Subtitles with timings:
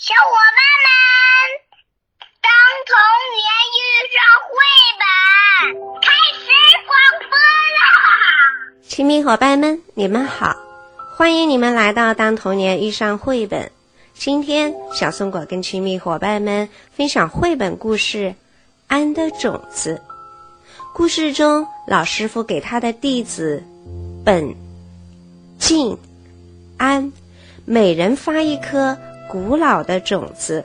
[0.00, 0.90] 小伙伴们，
[2.40, 2.48] 当
[2.86, 2.94] 童
[3.34, 3.42] 年
[3.74, 3.78] 遇
[4.14, 4.54] 上绘
[5.02, 6.06] 本，开
[6.38, 6.46] 始
[6.86, 6.94] 广
[7.28, 7.82] 播啦！
[8.80, 10.54] 亲密伙伴们，你们好，
[11.16, 13.64] 欢迎你们来到《当童年遇上绘本》。
[14.14, 18.18] 今天，小松果跟亲密伙伴们分享绘本故事
[18.86, 20.00] 《安的种子》。
[20.94, 23.64] 故事中，老师傅给他的弟子
[24.24, 24.54] 本、
[25.58, 25.98] 静、
[26.76, 27.12] 安
[27.64, 28.96] 每人发一颗。
[29.28, 30.64] 古老的种子，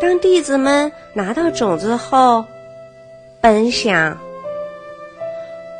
[0.00, 2.44] 当弟子们拿到种子后，
[3.40, 4.16] 本想：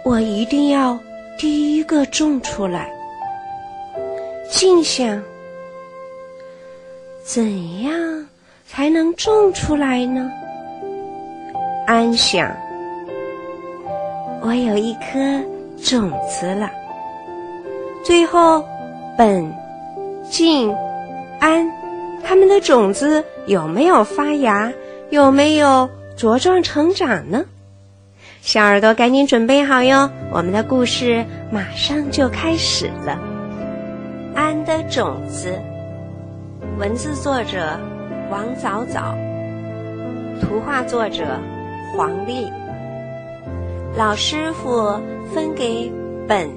[0.03, 0.99] 我一定要
[1.39, 2.91] 第一个种出来。
[4.49, 5.23] 静想：
[7.25, 8.27] 怎样
[8.67, 10.31] 才能种出来呢？
[11.87, 12.51] 安想：
[14.41, 15.19] 我有一颗
[15.85, 16.71] 种子了。
[18.03, 18.65] 最后，
[19.17, 19.53] 本、
[20.31, 20.75] 静、
[21.39, 21.71] 安。
[22.25, 24.73] 它们的种子有没有发芽？
[25.11, 27.45] 有没有茁壮成长呢？
[28.41, 30.11] 小耳朵赶紧准备好哟！
[30.33, 33.19] 我们的故事马上就开始了。
[34.35, 35.61] 安的种子，
[36.79, 37.79] 文字作者
[38.31, 39.15] 王早早，
[40.41, 41.39] 图画作者
[41.95, 42.51] 黄丽。
[43.97, 44.99] 老师傅
[45.35, 45.93] 分给
[46.27, 46.49] 本、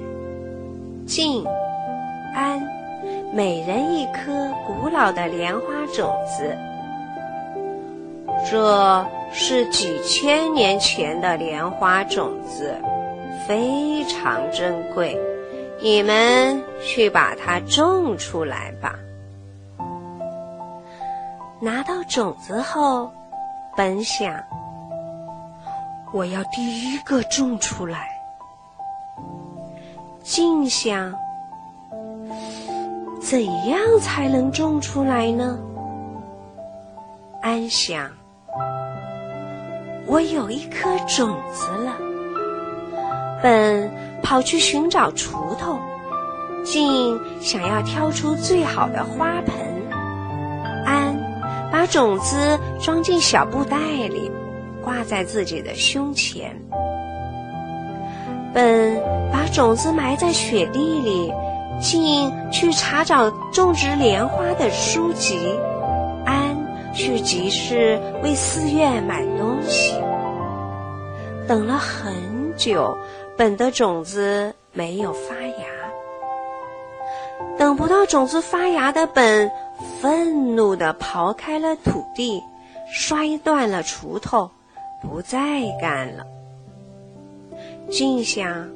[1.06, 1.44] 静、
[2.34, 2.75] 安。
[3.32, 5.62] 每人一颗古老的莲花
[5.94, 6.56] 种子，
[8.48, 12.74] 这是几千年前的莲花种子，
[13.46, 15.18] 非常珍贵。
[15.82, 18.94] 你们去把它种出来吧。
[21.60, 23.10] 拿到种子后，
[23.76, 24.42] 本想，
[26.12, 28.08] 我要第一个种出来。
[30.22, 31.12] 静想。
[33.28, 35.58] 怎样才能种出来呢？
[37.42, 38.08] 安想，
[40.06, 41.96] 我有一颗种子了。
[43.42, 43.90] 本
[44.22, 45.76] 跑去寻找锄头，
[46.62, 49.56] 静想要挑出最好的花盆。
[50.84, 51.16] 安
[51.72, 53.76] 把种子装进小布袋
[54.08, 54.30] 里，
[54.84, 56.56] 挂在自己的胸前。
[58.54, 58.96] 本
[59.56, 61.32] 种子埋在雪地里。
[61.80, 65.58] 静去查找种植莲花的书籍，
[66.26, 66.56] 安
[66.94, 69.94] 去集市为寺院买东西。
[71.48, 72.14] 等了很
[72.54, 72.96] 久，
[73.36, 75.64] 本的种子没有发芽。
[77.58, 79.50] 等不到种子发芽的本，
[80.00, 82.42] 愤怒地刨开了土地，
[82.90, 84.50] 摔断了锄头，
[85.02, 85.38] 不再
[85.80, 86.24] 干了。
[87.90, 88.66] 静想。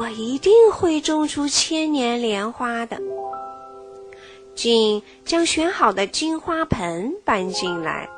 [0.00, 2.98] 我一定会种出千年莲花的。
[4.54, 8.08] 静将选好的金花盆搬进来，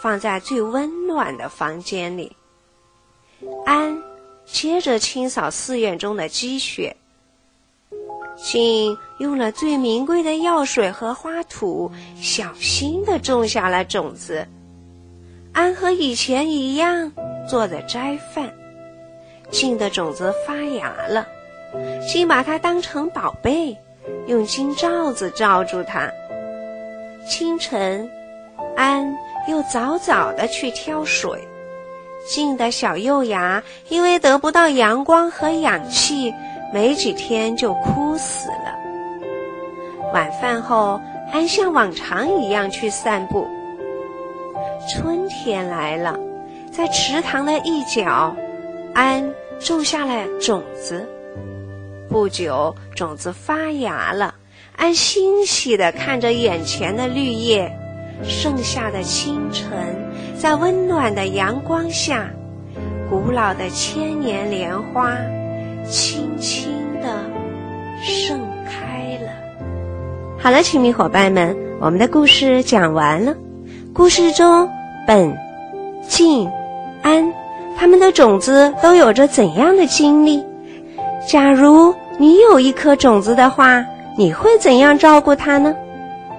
[0.00, 2.36] 放在最温暖的房间里。
[3.66, 4.00] 安
[4.46, 6.96] 接着清扫寺院中的积雪。
[8.36, 14.46] 静用了最名贵的药水和花土，小心地种下了种子。
[15.52, 17.10] 安和以前一样
[17.50, 18.61] 做着斋饭。
[19.50, 21.26] 金的种子发芽了，
[22.06, 23.76] 金把它当成宝贝，
[24.26, 26.10] 用金罩子罩住它。
[27.28, 28.10] 清晨，
[28.76, 29.14] 安
[29.48, 31.38] 又早早的去挑水。
[32.28, 36.32] 静的小幼芽因为得不到阳光和氧气，
[36.72, 38.78] 没几天就枯死了。
[40.14, 41.00] 晚饭后，
[41.32, 43.46] 安像往常一样去散步。
[44.88, 46.16] 春天来了，
[46.70, 48.34] 在池塘的一角，
[48.94, 49.32] 安。
[49.64, 51.06] 种下了种子，
[52.08, 54.34] 不久种子发芽了。
[54.76, 57.70] 安欣喜地看着眼前的绿叶。
[58.24, 59.70] 盛夏的清晨，
[60.36, 62.28] 在温暖的阳光下，
[63.08, 65.16] 古老的千年莲花
[65.88, 67.24] 轻轻地
[68.02, 69.30] 盛开了。
[70.40, 73.32] 好了，亲密伙伴们，我们的故事讲完了。
[73.94, 74.68] 故事中，
[75.06, 75.36] 本、
[76.08, 76.50] 静、
[77.02, 77.41] 安。
[77.82, 80.40] 它们的种子都有着怎样的经历？
[81.28, 83.84] 假如你有一颗种子的话，
[84.16, 85.74] 你会怎样照顾它呢？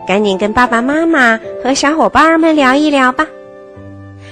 [0.08, 3.28] 赶紧跟爸爸妈妈和小伙伴们聊一聊吧。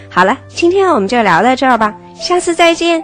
[0.09, 3.03] 好了，今天我们就聊到这儿吧，下次再见。